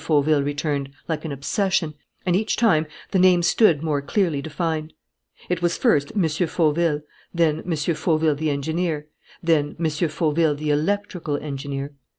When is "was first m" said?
5.61-6.23